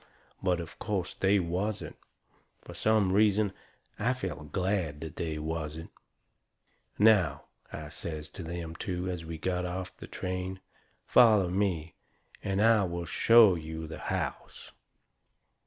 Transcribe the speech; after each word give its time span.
But, 0.41 0.59
of 0.59 0.79
course, 0.79 1.13
they 1.13 1.37
wasn't. 1.37 1.95
Fur 2.63 2.73
some 2.73 3.13
reason 3.13 3.53
I 3.99 4.13
felt 4.13 4.51
glad 4.51 4.99
they 5.01 5.37
wasn't. 5.37 5.91
"Now," 6.97 7.43
I 7.71 7.89
says 7.89 8.31
to 8.31 8.41
them 8.41 8.73
two, 8.75 9.07
as 9.07 9.23
we 9.25 9.37
got 9.37 9.63
off 9.63 9.95
the 9.95 10.07
train, 10.07 10.59
"foller 11.05 11.51
me 11.51 11.93
and 12.43 12.63
I 12.63 12.83
will 12.85 13.05
show 13.05 13.53
you 13.53 13.85
the 13.85 13.99
house." 13.99 14.71